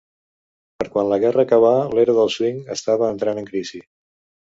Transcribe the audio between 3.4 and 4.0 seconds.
en crisi.